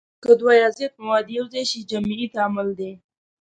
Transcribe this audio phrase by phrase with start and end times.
[0.23, 2.91] که دوه یا زیات مواد یو ځای شي جمعي تعامل دی.